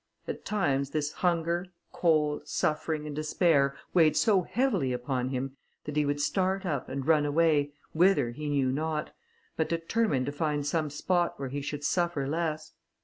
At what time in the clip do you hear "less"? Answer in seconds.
12.27-12.73